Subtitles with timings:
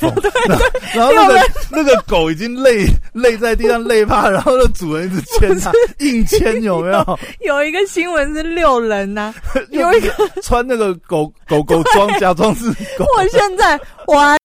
[0.00, 0.12] 风，
[0.94, 1.40] 然后那个
[1.70, 7.18] 那个狗已经累累在地上累趴，然后那主人一直牵它，硬牵有没有？
[7.40, 9.32] 有一个新闻是六人呐、
[9.70, 10.10] 有一个
[10.42, 12.68] 穿那个狗狗狗装，假装是
[12.98, 13.04] 狗。
[13.16, 14.36] 我现在我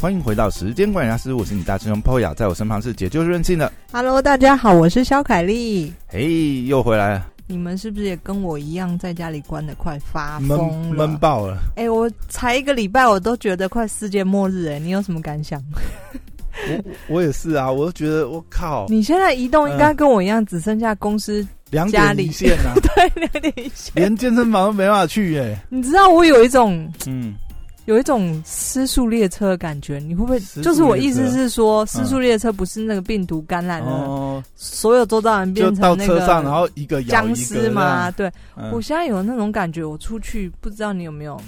[0.00, 5.92] 欢迎回到时间管理大师，我是你大师兄 Poya，在我身旁是解救任性的，Hello，大家好，我是肖凯丽。
[6.08, 10.94] 嘿，又回来了，你们是不是也跟我一样在家里关的快发闷疯了？
[10.94, 11.58] 闷爆了。
[11.74, 15.60] 哎、我才一个礼拜，我都觉得快世界末日哎、你有什么感想？
[17.08, 23.92] 我我也是啊，我都觉得我靠，你现在移动应该跟我一样，只剩下公司两点一线啊， 对两点一线。
[23.96, 25.58] 连健身房都没办法去耶。
[25.70, 27.34] 你知道我有一种嗯，
[27.90, 30.38] 有一种失速列车的感觉，你会不会？
[30.62, 38.08] 就是我意思是说，失速列车不是那个病毒感染了，哦，所有周遭人变成那到车上，然个后一个僵尸吗？
[38.12, 41.40] 对，嗯我现在有那种感觉，我出去不知道你有没有，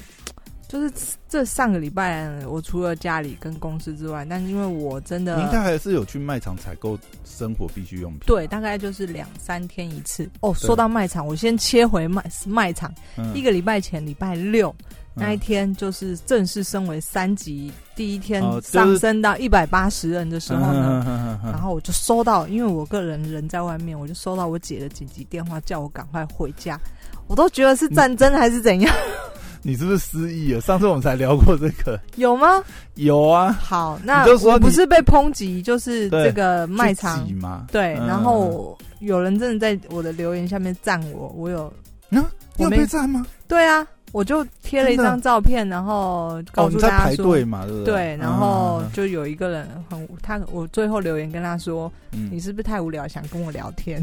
[0.67, 0.93] 就是
[1.29, 8.23] 这上个礼拜，我除了家里跟公司之外，但因为我真的你应该还是有去卖场采购生活必需用品。
[8.27, 10.29] 对，大概就是两三天一次。
[10.41, 14.75] 哦，说到卖场，我先切回卖卖场，嗯，一个礼拜前，礼拜六。
[15.15, 26.81] 嗯那一天就是正式升为三级，第一天上升到一百八十人的时候呢，然后我就收到，因为我个人人在外面，我就收到我姐的紧急电话，叫我赶快回家。
[27.27, 28.95] 我都觉得是战争还是怎样？
[29.65, 30.61] 你是不是失忆了？
[30.61, 32.63] 上次我们才聊过这个，有吗？
[32.95, 37.25] 有啊，好，那就说你我不是被抨击，就是这个卖场
[37.71, 41.73] 对，嗯然后有人真的在我的留言下面赞我，我有
[42.09, 42.19] 你
[42.59, 43.25] 有被赞吗？
[43.47, 47.25] 对啊，我就贴了一张照片，然后告哦，诉你在大家说。
[47.25, 47.95] 排队嘛，对不对？
[47.95, 54.03] 对，然后嗯就有一个人很他，我最后留言跟他说：“嗯你是不是太无聊，想跟我聊天？”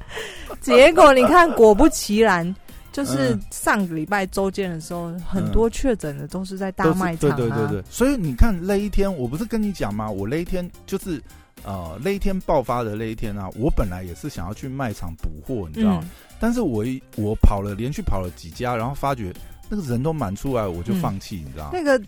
[0.60, 2.54] 结果你看，果不其然，
[2.92, 10.08] 就是嗯上个礼拜周间的时候，很多确诊的都是在大卖场、啊对对对对，所以你看那一天，我不是跟你讲吗？
[10.10, 11.20] 我那一天就是
[11.64, 16.00] 呃那一天爆发的那一天啊，我本来也是想要去卖场补货，你知道吗？
[16.02, 19.32] 嗯，但是我一我跑了连续跑了几家，然后发觉
[19.68, 21.70] 那个人都满出来，我就嗯放弃，你知道吗？
[21.72, 22.02] 那个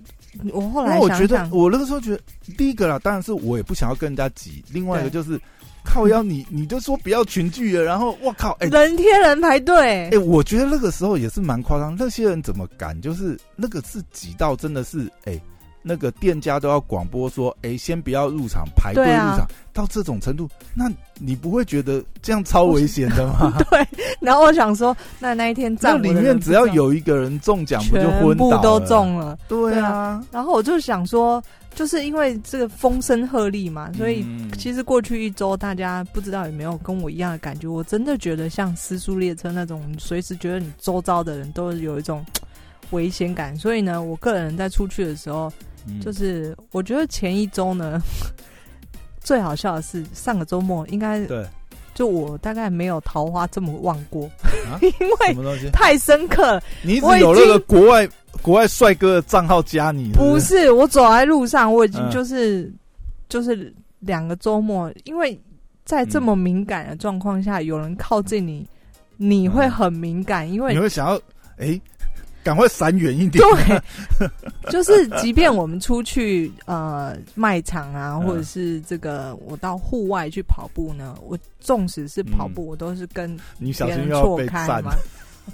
[0.53, 2.21] 我后来我觉得我那个时候觉得，
[2.57, 5.41] 第一个啦，当然是我也不想要跟人家挤，另外一个就是
[5.85, 13.01] 靠腰你你就说不要群聚了，然后我靠，哎、人贴人排队哎、，我觉得那个时候也是蛮夸张，那些人怎么敢？
[13.01, 15.41] 就是那个是挤到真的是，哎、
[15.87, 23.53] 那个店家都要广播说，哎、先不要入场，排队入场，到这种程度，那你不会觉得这样超危险的吗？
[23.71, 23.87] 对。
[24.19, 28.81] 然后我想说，那那一天那站里面只要有一个人中奖，不就全昏倒部都？
[28.81, 29.39] 中了。
[29.47, 31.43] 对啊对啊，然后我就想说，
[31.75, 37.69] 就是因为这个风声鹤唳嘛，所以嗯其实过去一周，大家不知道有没有跟我一样的感觉？
[37.69, 42.25] 我真的觉得像失速列车那种，随时觉得你周遭的人都有一种
[42.91, 43.55] 危险感。
[43.59, 45.53] 所以呢，我个人在出去的时候，
[45.87, 48.01] 嗯就是我觉得前一周呢，
[49.21, 51.47] 最好笑的是上个周末，应该对
[51.95, 54.27] 就我大概没有桃花这么旺过，
[54.71, 54.91] 啊 因
[55.35, 55.71] 什为？
[55.71, 56.63] 太深刻了。
[56.83, 58.09] 你一直我有那个经国外
[58.43, 62.73] 国外帅哥的账号加你，不是是，我走在路上，我已经嗯就是、
[63.29, 65.41] 就是两个周末，因为
[65.85, 68.67] 在这么敏感的状况下，有人靠近你，
[69.17, 70.61] 你会很敏感，因？
[70.63, 71.15] 为你会想要
[71.59, 71.81] 哎，
[72.45, 73.43] 赶快闪远一点。
[73.43, 74.29] 对，
[74.71, 84.85] 就是即便我们出去呃卖场啊，嗯或者是这个我到户外去跑步呢，我纵使是跑步，我都是跟你小心要被错开赞。
[84.85, 84.93] 嘛。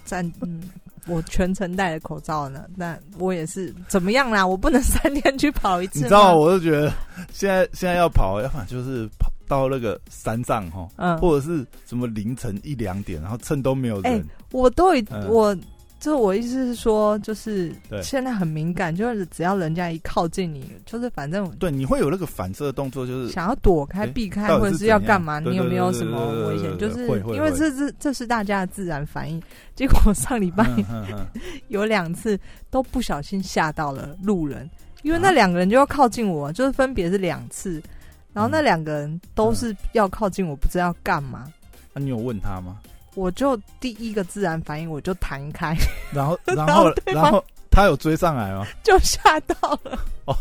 [0.04, 0.62] 站，嗯，
[1.08, 4.46] 我全程戴着口罩呢，那我也是怎么样啦？
[4.46, 6.92] 我不能三天去跑一次，你知道，我就觉得
[7.32, 14.24] 现在现在要跑，要么就是跑到那个山上哈，嗯，或者是什么凌晨一两点，然后趁都没有人。
[14.52, 15.56] 我都已、嗯我，
[16.00, 17.70] 就是我意思是说，就是
[18.02, 26.76] 现在很敏感，就是只要人家一靠近你，就是反正对，你会有那个反射动作，就是想要躲开、避开，或者是要干嘛，你有没有什么危险？
[26.78, 29.40] 就是因为这是这是大家的自然反应。
[29.76, 30.66] 结果上礼拜
[31.68, 32.38] 有两次
[32.70, 34.68] 都不小心吓到了路人，
[35.02, 37.80] 因为啊那两个人就要靠近我，就是分别是两次。
[38.32, 41.52] 然后那嗯两个人都是要靠近我，不知道要干嘛。
[41.92, 42.78] 那你有问他吗？
[43.14, 45.76] 我就第一个自然反应，我就弹开，
[46.12, 48.66] 然后然 然后然后他有追上来吗？
[48.82, 49.98] 就吓到了。
[50.26, 50.36] 哦，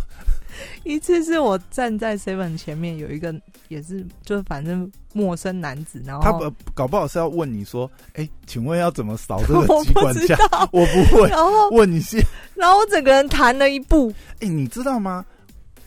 [0.83, 3.33] 一次是我站在 Seven 前面，有一个
[3.69, 10.37] 也是就是反正陌生男子，然后他不搞不好是要问你说，哎，请问要怎么扫这个 机关枪？
[10.71, 12.23] 我不会然后问你先。
[12.55, 15.25] 然后我整个人弹了一步，哎，你知道吗？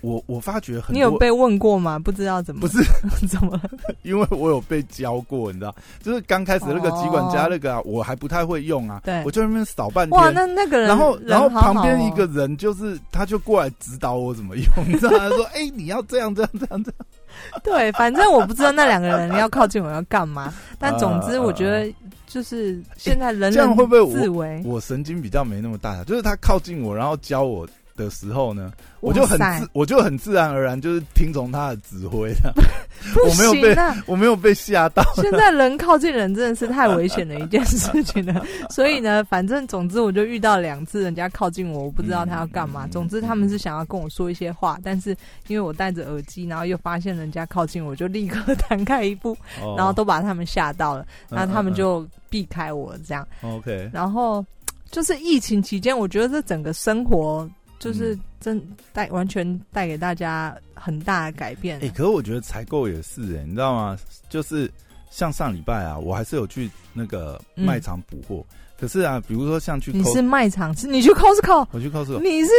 [0.02, 1.98] 我我发觉很多，你有被问过吗？
[1.98, 2.78] 不知道怎么不是
[3.26, 3.62] 怎么了？
[4.02, 10.34] 因为我有被教过，你知道，就是刚开始那个集管家那个啊，我还不太会用啊，对我就在那边扫半哇，天。
[10.34, 15.18] 那那个人，然后，然后旁边一哦个人就是，他就过来指导我怎么用，你知道吗？
[15.20, 17.06] 他说：“哎、你要这样，这样，这样，这样。
[17.64, 21.90] 对，反正我不知道那两个人要靠近我要干嘛，但总之啊我觉得
[22.26, 24.46] 就是现在人这样人会不会我？
[24.74, 27.66] 我神经比较没那么大，就是他靠近我，然后教我
[27.96, 32.32] 的时候呢，我就很自，我就很自然而然就是听从他的指挥
[33.28, 33.76] 我没有被！
[34.06, 35.02] 我没有被吓到。
[35.16, 42.86] 现在人靠近人真的是太危险的一件事情了， 所以呢，反正总之我就遇到两次人家靠近我，我不知道他要干嘛。
[42.86, 45.16] 嗯总之他们是想要跟我说一些话，但是
[45.48, 53.26] 因为我戴着耳机，然后又发现人家靠近我，就立刻 弹开一步，哦然后都把他们吓到了，嗯然后他们就避开我这样。
[53.42, 54.44] 嗯 OK，然后
[54.90, 57.48] 就是疫情期间，我觉得这整个生活
[57.82, 61.78] 就是嗯真带完全带给大家很大的改变。
[61.82, 63.98] 哎、可是我觉得采购也是哎、你知道吗？
[64.28, 64.70] 就是
[65.10, 68.44] 像上礼拜啊，我还是有去那个卖场补货。
[68.78, 72.50] 可是啊，比如说像去你是卖场，是你去 Costco，我去 Costco 你是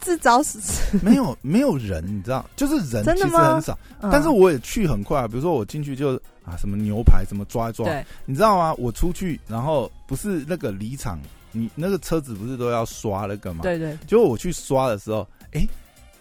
[0.00, 0.98] 自找死。
[0.98, 3.78] 没有没有人，你知道，就是人其实很少。
[4.02, 6.14] 嗯但是我也去很快啊，比如说我进去就
[6.44, 8.74] 啊什么牛排什么抓一抓，对你知道吗？
[8.74, 11.18] 我出去然后不是那个离场，
[11.52, 13.60] 你那个车子不是都要刷那个吗？。
[13.62, 15.66] 对对，结果我去刷的时候，哎、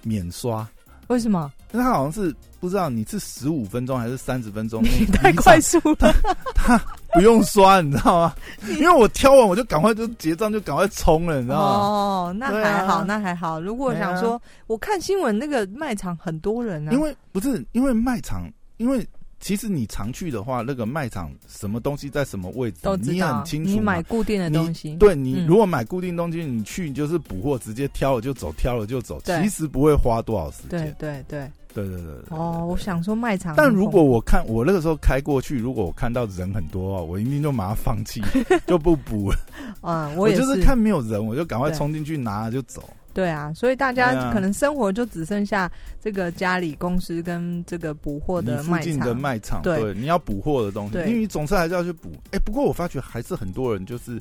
[0.04, 0.68] 免刷，
[1.07, 1.51] 为什么？
[1.74, 6.13] 因为他好像是不知道你是十五分钟还是三十分钟，你太快速了。
[6.54, 6.78] 他
[7.13, 8.36] 不用刷，你知道吗？
[8.78, 11.63] 因为我挑完我就赶快就结账，就赶快冲了，你知道吗？
[11.63, 13.60] 哦，那还好，那还好。
[13.60, 19.07] 如果想说，我看新闻那个卖场很多人啊，因为不是因为卖场，因为
[19.42, 23.70] 其实你常去的话，那个卖场什么东西在什么位置你很清楚。
[23.70, 30.96] 你买固定的东西，对你嗯如果买固定东西，你去你就是补货，直接挑了就走，挑了就走，其实不会花多少时间。
[30.98, 31.52] 对对。
[31.74, 38.22] 对对对哦，我想说卖场但，如果我看我那个时候开过去，如果我看到人很多啊，我一定就马上放弃，
[38.68, 39.38] 就不补了。
[39.80, 42.84] 嗯，我也就是看没有人，我就赶快冲进去拿就走。
[43.13, 45.72] 对啊，所以大家可能生活就只剩下
[46.02, 49.22] 这个家里公司跟这个补货的卖附近的场。
[49.22, 52.12] 卖场，对对，你要补货的东西，因为你总是还是要去补。
[52.31, 54.19] 哎、不过我发觉还是很多人就是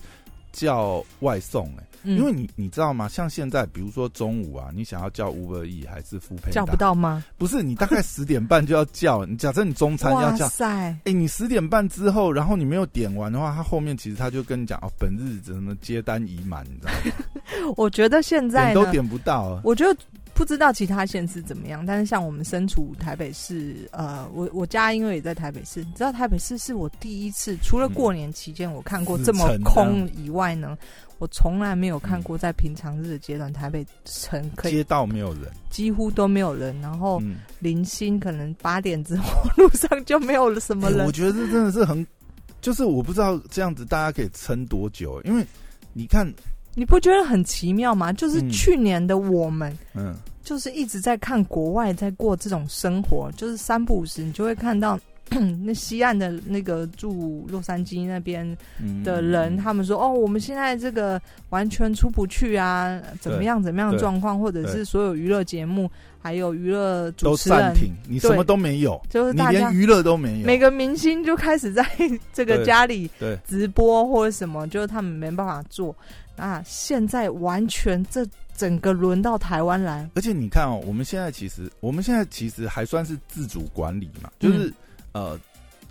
[0.52, 3.06] 叫外送、哎、嗯因为你你知道吗？
[3.06, 7.22] 像现在，比如说中午啊，你想要叫 Uber E 还是付配叫不，到吗？
[7.38, 9.25] 不是你大概十点半就要叫。
[9.25, 10.66] 你假设你中餐要叫， 塞，
[11.04, 17.39] 哎、你十点半之后，然后你没有点完的话，他后面其实他就跟你讲哦，本日什么接单已满，你知道吗？
[17.76, 19.61] 我觉得现在都点不到啊。
[19.64, 19.99] 我觉得
[20.32, 30.79] 不知道其他县市怎么样，但是像我们身处台北市，呃，我我家因为也在台北市，你知道台北市是我第一次，除了过年期间我看过这么空以外呢，
[31.19, 41.00] 我从来没有看过在平常日的阶段台北城可以街道没有人，几乎都没有人，然后嗯，零星可能八点之后路上就没有了什么人。
[41.00, 42.06] 哎我，觉得这真的是很，
[42.62, 45.44] 就是我不知道这样子大家可以撑多久，因为
[45.93, 46.26] 你看，
[46.75, 48.12] 你不觉得很奇妙吗？
[48.12, 48.50] 就是嗯。
[48.50, 49.76] 去年的我们。
[49.94, 54.99] 嗯，就是一直在看国外在过这种生活，就是三不五时你就会看到
[55.64, 58.44] 那西岸的那个住洛杉矶那边
[58.82, 61.20] 嗯的人，他们说哦，我们现在这个
[61.50, 65.88] 完全出不去啊，怎么样怎么样的状况，或者是所有娱乐节目
[66.20, 71.87] 还有娱乐主都持人暂，停，你什么都没有，就是大家你连娱乐都没有，每个明星就开始在
[72.34, 73.08] 这个家里
[73.46, 75.94] 直播或者什么，就是他们没办法做。
[76.40, 84.75] 啊，现在完全这整个轮到台湾来，而且你看哦，我们现在其实，我们现在其实还算是自主管理嘛，就是、嗯。
[85.12, 85.40] 呃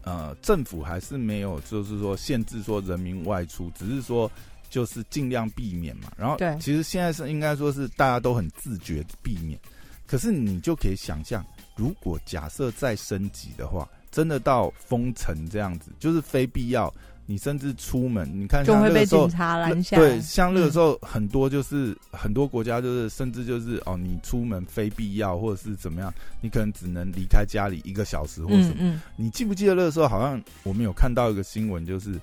[0.04, 4.32] 呃，政府还是没有就是说限制说人民外出，只是说
[4.70, 6.10] 就是尽量避免嘛。
[6.18, 6.58] 然后对。
[6.58, 9.60] 其实现在是应该说是大家都很自觉避免，
[10.08, 16.92] 可是你就可以想象，如果假设再升级的话，真的到封城这样子，就是非必要，
[17.30, 19.96] 你甚至出门，你看就会被像那个时候警察拦下。
[19.98, 28.76] 对，像那个嗯时候很多就是、很多国家就是甚至就是哦，你出门非必要或者是怎么样，你可能只能离开家里一个小时或什么。
[28.80, 32.20] 嗯嗯，你记不记得那个时候好像我们有看到一个新闻，就是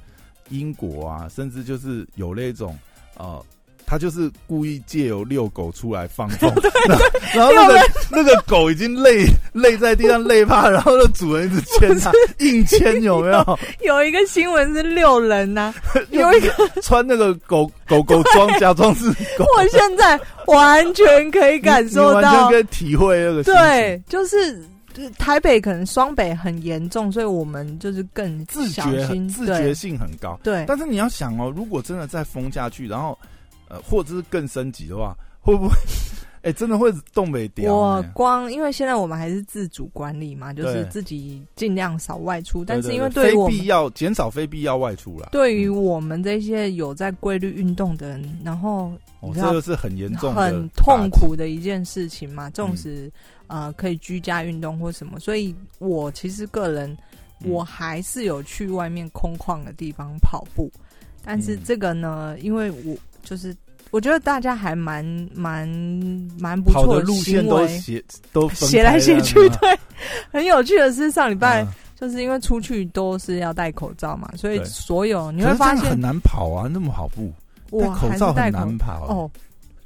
[0.49, 2.77] 英国啊，甚至就是有那种
[3.17, 3.41] 呃。
[3.89, 6.53] 他就是故意借由遛狗出来放风
[7.33, 12.13] 然后然后那个那个狗已经累累在地上累趴，然后那主人一直牵它，
[12.45, 13.59] 硬牵有没有？
[13.83, 15.73] 有一个新闻是六人呐、
[16.11, 16.51] 有一个
[16.83, 30.39] 穿那个狗狗狗装，假装是狗，我现在完全可以感受到全可，以体会那个对，就是就是台北可能双北很严重，所以我们就是更自小觉，自觉性很高。
[30.43, 33.19] 对，对但是你要想哦，如果真的再封下去，然后
[33.69, 35.75] 呃，或者是更升级的话，会不会？
[36.47, 37.75] 哎，真的会东北掉。
[37.75, 42.65] 我光因为现在我们还是自主管理嘛，就是自己尽量少外出。
[42.65, 45.31] 但是因为对非必要减少非必要外出啦。
[45.33, 51.11] 对于我们这些有在规律运动的人，然后哦你，这个是很严重、很痛。
[51.11, 53.11] 苦的一件事情嘛，纵使、
[53.49, 56.91] 呃可以居家运动或什么，所以我其实个人
[57.43, 60.71] 嗯我还是有去外面空旷的地方跑步，
[61.25, 63.57] 但是嗯这个呢，因为我就是
[63.91, 65.69] 我觉得大家还蛮蛮
[66.39, 67.47] 蛮不跑错的路线。
[67.47, 69.79] 都斜都分斜来开斜去，对，
[70.33, 71.69] 很有趣的是上礼拜、嗯。
[71.99, 77.33] 就是因为出去都是要戴口罩嘛，所以所有你会发现很难跑啊，那么跑步，
[77.71, 78.93] 戴我还是口罩很难跑。
[78.93, 79.31] 啊哦。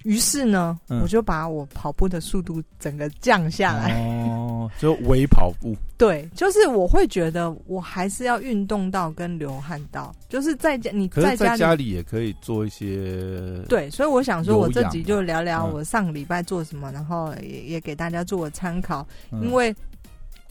[0.05, 3.93] 于是呢，嗯我就把我跑步的速度整个降下来。
[4.27, 5.75] 哦， 就微跑步。
[5.99, 19.75] 对，就是我会觉得我还是要运动到跟流汗到，就是在家你在家里家里也可以做一些，对，所以我想说，我这有氧集就聊聊嗯我上个礼拜做什么，然后也也给大家做个参考，嗯因为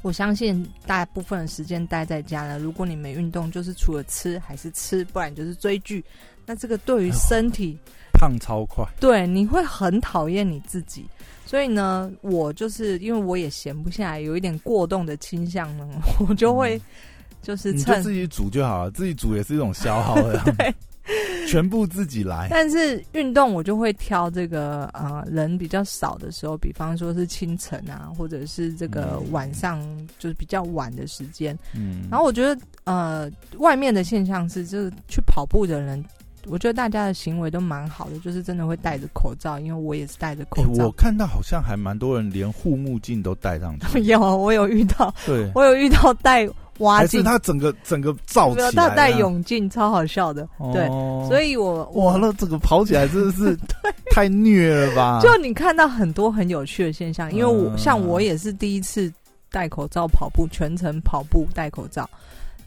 [0.04, 6.04] 我相信大部分的时间待在家呢，如果你没运动，就是除了吃还是吃，不然就是追剧。
[6.46, 7.78] 那这个对于身体，
[8.20, 8.86] 胖超快。
[9.00, 11.06] 对你会很讨厌你自己。
[11.46, 15.88] 所以呢，我就是因为我也闲不下来，有一点过动的倾向呢，
[16.28, 16.80] 我就会
[17.42, 20.76] 就是趁嗯你就自己煮就好了，自己煮也是一种消耗的， 对。
[21.50, 22.48] 全部自己来。
[22.52, 29.82] 但是运动我就会挑这个呃人比较少的时候，比方说是清晨啊，或者是这个嗯晚上
[30.20, 31.58] 就是比较晚的时间。
[31.74, 36.06] 嗯，然后我觉得呃外面的现象是，就是去跑步的人，
[36.50, 40.92] 我觉得大家的行为都蛮好的，就是真的会戴着口罩，因为我也是戴着口欸我。
[40.92, 46.48] 看到好像还蛮多人连护目镜都戴上去， 有，我有遇到， 对，我有遇到戴
[46.80, 50.48] 蛙镜，还是他整个整个罩起来，他戴泳镜，超好笑的。
[50.74, 53.58] 对，哦所以我哇，我那这个跑起来真的是
[54.12, 55.20] 太虐了吧？
[55.22, 59.12] 就你看到很多很有趣的现象，因为我、嗯像我也是第一次
[59.52, 62.10] 戴口罩跑步，全程跑步戴口罩。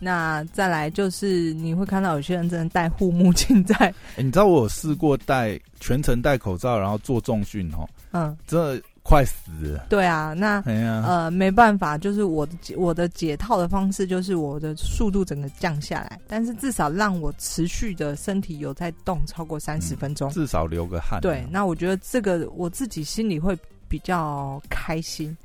[0.05, 3.77] 那再来就是你会看到有些人真的戴护目镜在，
[4.17, 9.87] 欸你知道我有试过戴全程戴口罩，然后做重训哦，嗯，真的快死了。
[9.89, 20.29] 对啊，那呃没办法，就是我的解我的解套的方式就是我的速度整个降下来，但是至少让我持续的身体有在动超过三十嗯分钟。
[20.31, 21.21] 至少流个汗啊。
[21.21, 23.57] 对，那我觉得这个我自己心里会
[23.89, 25.37] 比较开心。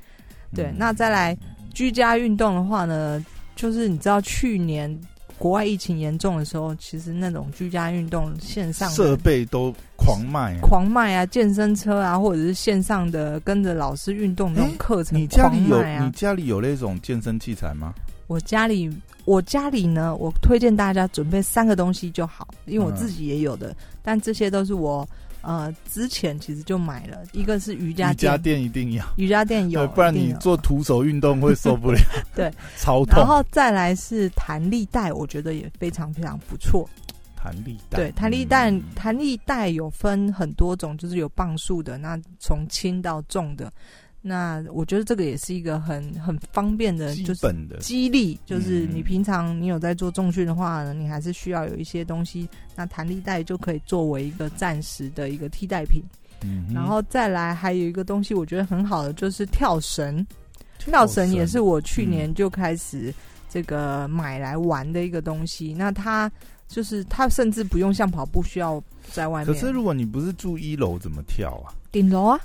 [0.56, 1.38] 对，嗯那再来
[1.74, 3.24] 居家运动的话呢，
[3.58, 4.98] 就是你知道去年
[5.38, 10.60] 国外疫情严重的时候，其实那种居家运动线上设备都狂卖啊。
[10.62, 17.94] 狂卖啊，健身车啊，或者是线上的跟着老师运动那种课程，你家里有你家里有那种健身器材吗？
[18.28, 18.90] 我家里，
[19.26, 25.08] 我家里呢，我推荐大家准备三个东西就好，因为我嗯自己也有的，但这些都是我
[25.42, 32.00] 呃之前其实就买了，一个是瑜伽瑜伽垫，一定要，瑜伽垫有，不然你做徒手运动会受不了。
[32.36, 33.18] 对，超痛。
[33.18, 36.90] 然后再来是弹力带，我觉得也非常非常不错。
[37.36, 43.72] 弹力带，对，弹力带嗯，弹力带有分很多种，就是有磅数的，那从轻到重的。
[44.28, 56.04] 那我觉得这个也是一个很很方便的，基就是本的，激励，就是嗯你平常你有在做重训的话呢，你还是需要有一些东西，那弹力带就可以作为一个暂时的一个替代品。
[56.44, 60.24] 嗯哼然后再来还有一个东西，我觉得很好的就是跳绳，
[60.78, 63.12] 跳绳也是我去年就开始
[63.50, 65.74] 这个买来玩的一个东西。
[65.74, 66.32] 那它
[66.68, 68.80] 就是它甚至不用像跑步需要
[69.12, 71.74] 在外面可是如果你不是住一楼，怎么跳啊？
[71.92, 72.40] 顶楼啊，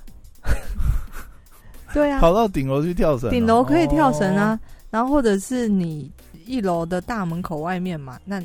[1.92, 3.30] 对啊，跑到顶楼去跳绳哦？
[3.30, 4.58] 顶楼可以跳绳啊，
[4.90, 6.10] 然后或者是你
[6.46, 8.42] 一楼的大门口外面嘛，那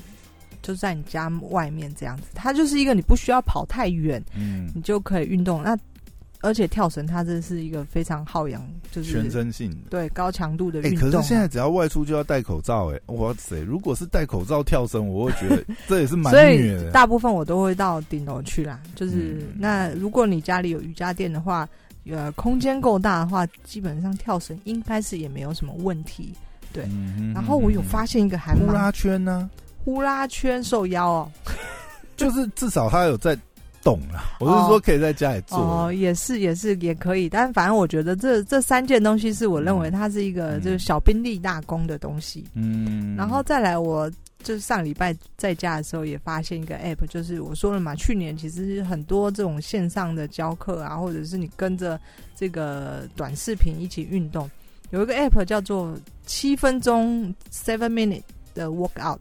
[0.61, 4.33] 就在你家外面这样子，它就是一个你不需要跑太远，哦。
[4.37, 5.63] 嗯，你就可以运动。
[5.63, 5.77] 那
[6.41, 9.77] 而且跳绳它这是一个非常耗氧，就是全身性的。
[9.89, 13.59] 对高强度的哎、运动啊、可是现在只要外出就要戴口罩、哎，哇塞！
[13.61, 16.91] 如果是戴口罩跳绳，我会觉得 这也是蛮所以。
[16.91, 18.79] 大部分我都会到顶楼去啦。
[18.93, 21.67] 就是、嗯那如果你家里有瑜伽垫的话，
[22.11, 26.33] 呃，空间够大的话，基本上跳绳应该是也没有什么问题。
[26.73, 29.49] 对嗯然后我有发现一个还蛮呼啦圈呢、
[29.85, 31.31] 呼啦圈受腰哦，
[32.17, 33.37] 就是至少他有在
[33.81, 34.35] 动啊。
[34.39, 35.57] 我是说可以在家里做。
[35.57, 42.45] 哦，也是也是也可以，但反正我觉得这这三件东西是我认为嗯它是一个就是小兵立大功的东西。
[42.53, 44.11] 嗯，然后再来，我
[44.47, 51.99] 就是上礼拜在家的时候也发现一个 app，就是我说了嘛，去年其实很多这种线上的教课啊，或者是你跟着
[52.33, 54.49] 这个短视频一起运动，
[54.91, 55.93] 有一个 app 叫做
[56.25, 58.21] 七分钟 seven minute
[58.53, 59.19] 的 workout。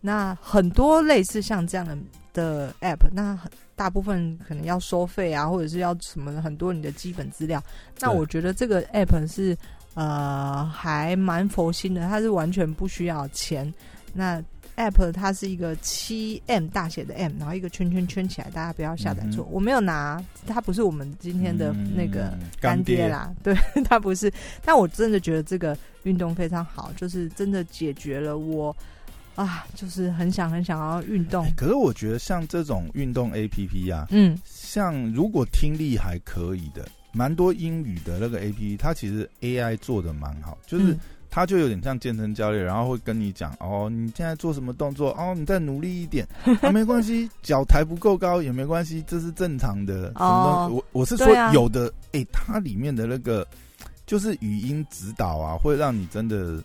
[0.00, 1.98] 那很多类似像这样的
[2.32, 7.60] 的 app，那很大部分可能要收费啊，或者是要什么很多你的基本资料。
[7.98, 9.56] 那我觉得这个 app 是
[9.94, 13.74] 呃还蛮佛心的，它是完全不需要钱。
[14.12, 14.42] 那
[14.80, 19.44] app 它是一个七 M 大写的 M，然后一个圈圈圈起来，大家不要下载错。
[19.44, 24.32] 嗯我没有拿，它不是我们今天的那个嗯干爹啦，对， 它不是。
[24.64, 28.74] 但我真的觉得这个运动非常好，就是真的解决了我
[29.34, 31.52] 啊，就是很想很想要运动欸。
[31.56, 46.26] 可是我觉得像这种运动 A P P 啊，嗯，像如果听力还可以的，蛮多英语的那个 A P P，它其实 A I 做的蛮好，就是嗯它就有点像健身教练，然后会跟你讲哦，你现在做什么动作，哦，你再努力一点，
[46.60, 50.12] 啊，没关系，脚抬不够高也没关系，这是正常的。
[50.14, 53.46] 什么哦东西我我是说有的，哎、它里面的那个
[54.04, 56.62] 就是语音指导啊，会让你真的。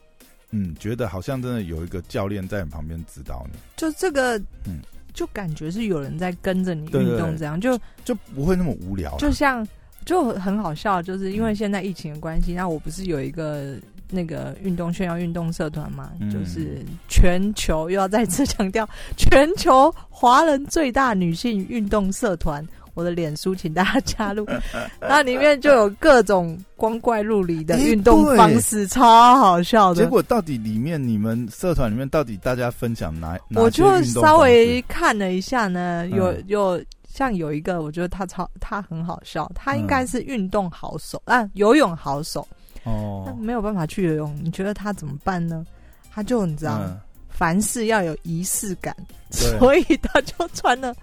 [0.52, 4.80] 嗯，觉得好像真的有一个教练在你旁边指导你，就这个，嗯
[5.12, 9.18] 就感觉是有人在跟着你运动，这样就就不会那么无聊啦。
[9.18, 9.68] 就像
[10.06, 13.76] 就很好笑，就是因为现在疫情的关系，那我不是有一个
[14.10, 22.66] 那个运动炫耀运动社团嘛，嗯就是全球又要再次强调，全球华人最大女性运动社团。
[22.94, 24.48] 我的脸书，请大家加入，
[25.02, 30.02] 那里面就有各种光怪陆离的运动方式，超好笑的。
[30.02, 33.38] 结果到底里面你们社团里面到底大家分享哪？
[33.50, 42.48] 哪我就稍微看了一下呢，有嗯有像有一个，我觉得他超他很好笑，他应嗯该是运动好手、啊，游泳好手，
[42.86, 45.66] 那哦，没有办法去游泳，你觉得他怎么办呢？
[46.12, 47.00] 他就你知道，嗯
[47.30, 48.96] 凡事要有仪式感，
[49.30, 50.96] 所以他就穿了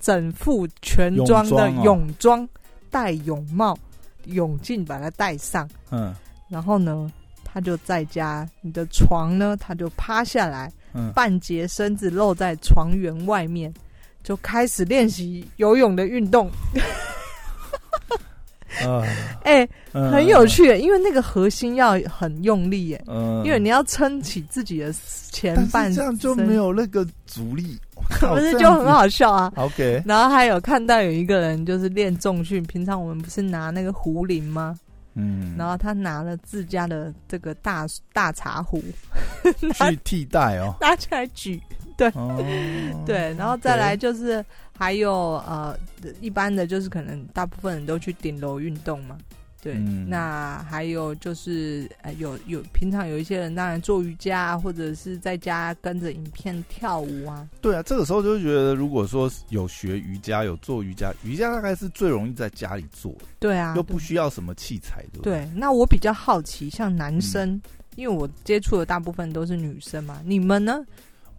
[0.00, 2.48] 整副全装的泳装哦泳装，
[2.90, 3.76] 戴泳帽、
[4.26, 6.14] 泳镜把它戴上，嗯
[6.48, 7.10] 然后呢，
[7.44, 10.72] 他就在家，你的床呢，他就趴下来。
[10.92, 13.72] 嗯，半截身子露在床缘外面，
[14.24, 16.50] 就开始练习游泳的运动。
[18.86, 19.02] 啊，
[19.44, 23.42] 哎、嗯很有，趣耶，因为那个核心要很用力耶，嗯。
[23.44, 24.92] 因为你要撑起自己的
[25.30, 27.78] 前半身，这样就没有那个阻力，
[28.20, 29.52] 不是就很好笑啊。
[29.56, 34.78] OK，然后还有看到有一个人就是练重训，平常我们不是拿那个壶铃吗？
[35.14, 38.80] 嗯，然后他拿了自家的这个大大茶壶，
[39.74, 41.60] 去替代哦， 拿起来举，
[42.14, 42.42] 哦，
[43.04, 44.42] 对，然后再来就是
[44.80, 45.12] 还有
[45.46, 45.78] 呃，
[46.22, 49.18] 一般的就是可能大部分人都去顶楼运动嘛，
[49.62, 49.74] 对。
[49.74, 65.44] 嗯那还有就是呃，有有平常有一些人当然做瑜伽啊，或者是在家跟着影片跳舞啊，对啊，这个时候就觉得，如果说有学瑜伽，有做瑜伽，瑜伽大概是最容易在家里做的，对啊，又不需要什么器材，对不对？
[65.44, 65.50] 对。
[65.54, 67.60] 那我比较好奇，像男生，
[67.96, 70.82] 因为我接触的大部分都是女生嘛，你们呢？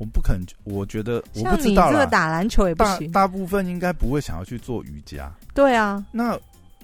[0.01, 2.03] 我不肯，我觉得我不知道啦。
[2.07, 6.35] 打篮球也不行，大部分应该不会想要去做瑜伽，对啊，那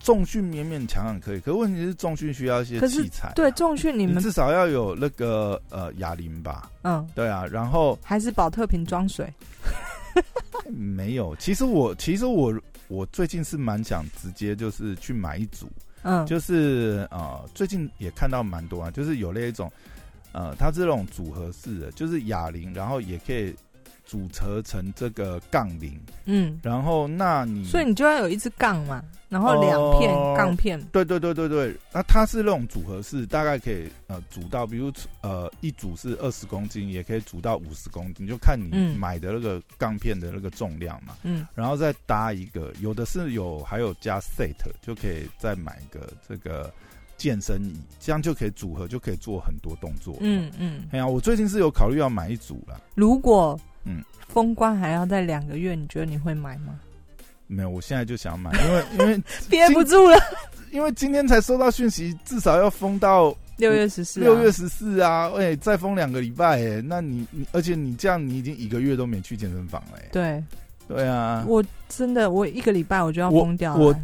[0.03, 6.69] 重训勉勉强强可以，可问题是重训需要一些器材啊、对重训你们你至少要有那个呃哑铃吧？
[6.83, 9.27] 嗯，对啊，然后还是保特瓶装水，
[10.69, 11.35] 没有。
[11.37, 12.53] 其实我其实我
[12.87, 15.67] 我最近是蛮想直接就是去买一组，
[16.03, 19.71] 嗯，就是呃最近也看到蛮多啊，就是有那一种
[20.37, 23.55] 呃它是那种组合式的，就是哑铃，然后也可以
[24.05, 26.59] 组合成这个杠铃，嗯。
[26.61, 38.95] 然后那你所以你就要有一支杠嘛，然后两片哦杠片，对对对对对，那它是那种组合式，大概可以呃组到，比如呃一组是二十公斤，也可以组到五十公斤，就看你嗯。
[38.97, 41.15] 买的那个杠片的那个重量嘛。
[41.23, 41.47] 嗯。
[41.55, 46.71] 然后再搭一个，有的是有还有加 set，就可以再买一个这个
[47.17, 50.15] 健身椅，这样就可以组合，就可以做很多动作。
[50.21, 50.83] 嗯嗯。
[50.91, 56.79] 哎呀，我最近是有考虑要买一组了，如果嗯封关还要在两个月，你觉得你会买吗？
[57.47, 60.17] 没有，我现在就想买，因为因为 憋不住了，
[60.71, 70.43] 因为今天才收到讯息，至少要封到六月十四，六月十四啊，哎、再封两个礼拜哎，那你你而且你这样你已经一个月都没去健身房了哎，对
[70.89, 73.79] 对啊，我真的我一个礼拜我就要我疯掉了。
[73.79, 73.95] 我我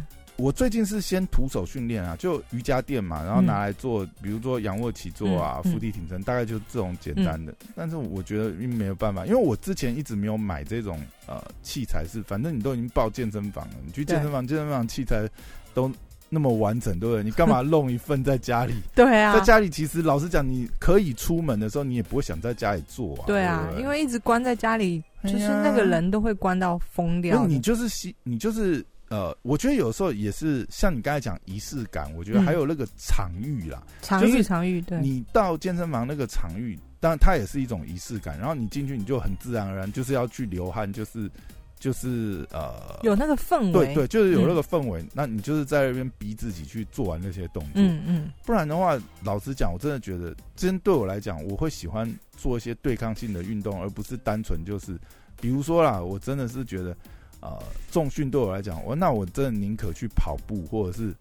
[0.52, 7.54] 最近是先徒手训练啊，就瑜伽垫嘛，然后嗯拿来做，比如说仰卧起坐啊、腹嗯地挺身，大概就这种简单的。
[7.76, 15.28] 但是我觉得因为没有办法，因为我之前一直没有买这种呃器材，是反正你都已经报健身房了，你去健身房，健身房器材
[15.72, 15.90] 都
[16.28, 17.22] 那么完整，对不对？
[17.22, 18.74] 你干嘛弄一份在家里？
[18.92, 23.24] 对啊在，家里其实老实讲，你可以出门的时候，你也不会想在家里做啊。
[23.26, 28.84] 对啊，因为一直关在家里，就是那个人都会关到疯掉你就是吸，你就是
[29.14, 33.80] 呃，我觉得有时候也是像你刚才讲仪式感，我觉得嗯还有那个场域啦。
[34.02, 38.36] 常就是遇常遇，对，你到健身房那个场域，当然它也是一种仪式感。
[38.36, 41.30] 然后你进去，你就很自然而然就是要去流汗，就是
[41.78, 45.04] 就是呃，有那个氛围，对对，就是有那个氛围。
[45.12, 54.98] 那你就是在那边逼自己去做完那些动作，嗯嗯，不然的话，老实讲，我真的觉得，真对我来讲，我会喜欢做一些对抗性的运动，而不是单纯就是，
[55.40, 56.96] 比如说啦，我真的是觉得，
[57.44, 61.14] 呃，重训对我来讲，我那我真的宁可去跑步，或者是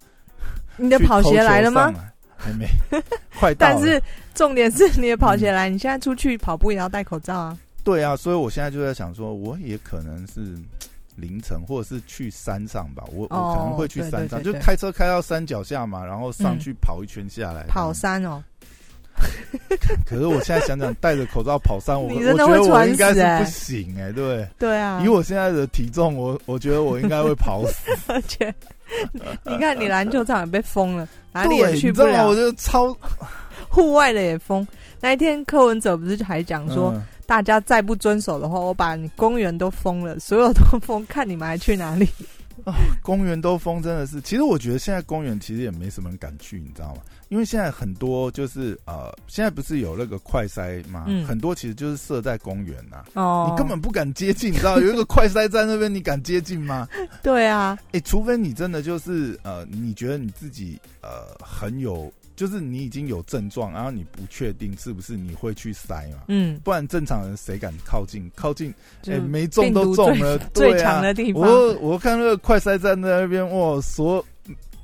[0.77, 1.93] 你的跑鞋来了吗？
[2.37, 2.65] 还没，
[3.37, 3.67] 快到。
[3.67, 4.01] 但是
[4.33, 7.57] 重点是 你的跑鞋来，你现在出去跑步也要戴口罩啊。
[7.83, 10.57] 对啊，所以我现在就在想说，我也可能是
[11.17, 17.63] 凌晨或者是去山上吧，我我可能会去山上，就开车开到山脚下嘛，然后上去跑一圈下来。
[17.67, 18.41] 跑山哦。
[20.05, 27.91] 可是我现在想想，戴着口罩跑山，我我觉得我应该是不行哎，对对啊，以我现在的体重，我我觉得我应该会跑死。
[28.07, 28.53] 而且
[29.45, 32.27] 你看，你篮球场也被封了，哪里也去不了。
[32.27, 32.95] 我就超
[33.69, 34.67] 户外的也封。
[34.99, 36.93] 那一天柯文哲不是还讲说？
[37.25, 42.07] 大家再不遵守的话，我把你公园都封了，所有都封，看你们还去哪里？
[42.65, 44.21] 哦， 公园都封，真的是。
[44.21, 47.01] 其实我觉得现在公园其实也没什么人敢去，你知道吗？
[47.29, 51.05] 因为现在很多就是呃，现在不是有那个快筛吗？
[51.07, 53.03] 嗯，很多其实就是设在公园呐。
[53.13, 56.87] 哦，你根本不敢接近，你知道有一个快筛在那边，你敢接近吗？
[57.21, 62.11] 对啊，哎，除非你真的就是呃，你觉得你自己呃很有。
[62.35, 66.23] 就是你已经有症状，然后你不确定是不是你会去塞嘛？
[66.27, 68.29] 嗯，不然正常人谁敢靠近？
[68.35, 68.73] 靠近，
[69.07, 71.41] 哎，没中都中了， 最强的地方。
[71.41, 74.23] 我我看那个快塞站在那边，哇，说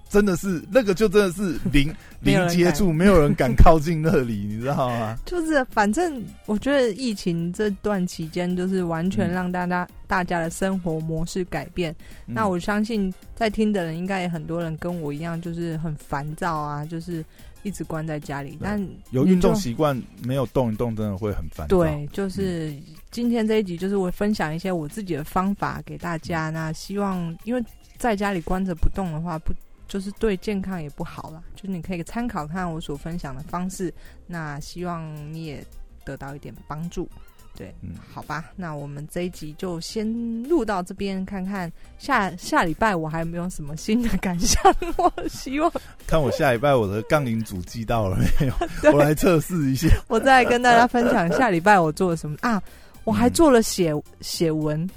[0.09, 5.15] 真的是那个就真的是零 零接触，没有人敢靠近那里，你知道吗？
[5.25, 11.95] 就是反正我觉得疫情这段期间，就是完全让大家大家的生活模式改变。
[12.25, 17.23] 那我相信在听的人，应该也很多人跟我一样，就是很烦躁啊，就是
[17.61, 18.57] 一直关在家里。
[18.59, 19.95] 但有运动习惯，
[20.25, 21.67] 没有动一动，真的会很烦。
[21.67, 22.73] 对，就是
[23.11, 26.49] 今天这一集，就是我分享一些我自己的方法给大家。
[26.49, 27.63] 那希望因为
[27.97, 29.53] 在家里关着不动的话，不。
[29.89, 33.93] 就是对健康也不好了，就是你可以参考看我所分享的方式，
[34.27, 35.61] 那希望你也
[36.05, 37.09] 得到一点帮助，
[37.57, 40.07] 对，嗯，好吧，那我们这一集就先
[40.43, 44.63] 录到这边，看看下下礼拜我还有没有什么新的感想，
[44.95, 45.69] 我希望
[46.07, 48.53] 看我下礼拜我的杠铃组寄到了没有，
[48.93, 52.37] 我来测试一下，我再跟大家分享下礼拜我做了什么。
[52.41, 52.61] 啊，
[53.03, 54.87] 我还做了写写文，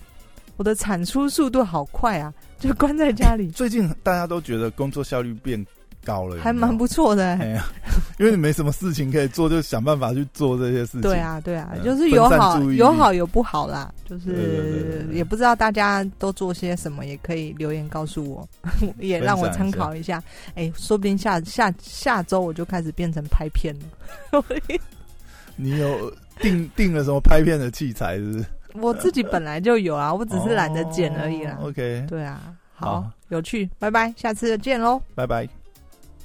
[0.57, 2.33] 我的产出速度好快啊。
[2.63, 3.49] 就关在家里。
[3.49, 5.67] 最近大家都觉得工作效率变
[6.05, 7.25] 高了，还蛮不错的。
[7.39, 7.67] 哎呀，
[8.21, 11.01] 因为你没什么事情可以做，就想办法去做这些事情。
[11.01, 13.93] 对啊，对啊，就是有好有好有不好啦。
[14.09, 18.49] 就是也不知道大家都做些什么，也可以留言告诉我，
[19.01, 20.23] 也让我参考一下。
[20.55, 24.45] 哎，说不定下下下周我就开始变成拍片了。
[25.57, 28.19] 你有定定了什么拍片的器材？
[28.19, 28.45] 是不是？
[28.81, 31.59] 我自己本来就有啊，我只是懒得剪而已啦。
[31.63, 32.41] OK，对啊，
[32.75, 35.62] 好有趣，拜拜，下次见喽，拜拜。